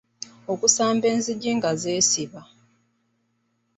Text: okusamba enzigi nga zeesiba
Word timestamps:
okusamba 0.53 1.05
enzigi 1.13 1.51
nga 1.57 1.71
zeesiba 1.81 2.41